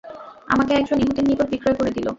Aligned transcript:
আমাকে 0.47 0.71
একজন 0.73 0.97
ইহুদীর 0.99 1.25
নিকট 1.27 1.47
বিক্রয় 1.51 1.75
করে 1.75 1.91
দিল। 1.91 2.07